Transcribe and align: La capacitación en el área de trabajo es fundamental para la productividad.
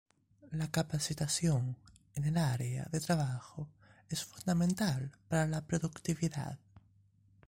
La 0.53 0.67
capacitación 0.71 1.77
en 2.15 2.25
el 2.25 2.37
área 2.39 2.87
de 2.91 2.99
trabajo 2.99 3.69
es 4.09 4.23
fundamental 4.25 5.11
para 5.27 5.45
la 5.45 5.67
productividad. 5.67 6.57